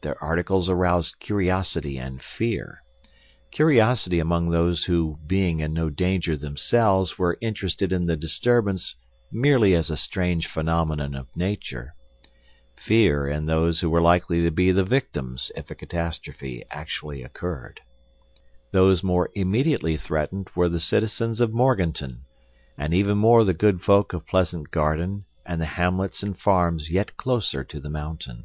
Their 0.00 0.22
articles 0.22 0.70
aroused 0.70 1.18
curiosity 1.18 1.98
and 1.98 2.22
fear—curiosity 2.22 4.20
among 4.20 4.48
those 4.48 4.84
who 4.84 5.18
being 5.26 5.58
in 5.58 5.74
no 5.74 5.90
danger 5.90 6.36
themselves 6.36 7.18
were 7.18 7.36
interested 7.40 7.92
in 7.92 8.06
the 8.06 8.16
disturbance 8.16 8.94
merely 9.32 9.74
as 9.74 9.90
a 9.90 9.96
strange 9.98 10.46
phenomenon 10.46 11.16
of 11.16 11.34
nature, 11.36 11.94
fear 12.76 13.26
in 13.26 13.44
those 13.46 13.80
who 13.80 13.90
were 13.90 14.00
likely 14.00 14.40
to 14.44 14.52
be 14.52 14.70
the 14.70 14.84
victims 14.84 15.50
if 15.56 15.68
a 15.68 15.74
catastrophe 15.74 16.64
actually 16.70 17.24
occurred. 17.24 17.80
Those 18.70 19.02
more 19.02 19.30
immediately 19.34 19.96
threatened 19.96 20.48
were 20.54 20.68
the 20.68 20.78
citizens 20.80 21.40
of 21.40 21.52
Morganton, 21.52 22.24
and 22.78 22.94
even 22.94 23.18
more 23.18 23.42
the 23.42 23.52
good 23.52 23.82
folk 23.82 24.12
of 24.12 24.28
Pleasant 24.28 24.70
Garden 24.70 25.24
and 25.44 25.60
the 25.60 25.66
hamlets 25.66 26.22
and 26.22 26.38
farms 26.38 26.88
yet 26.88 27.16
closer 27.16 27.64
to 27.64 27.80
the 27.80 27.90
mountain. 27.90 28.44